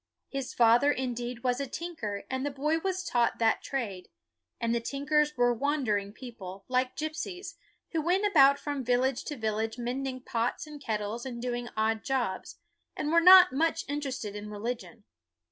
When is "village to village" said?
8.83-9.77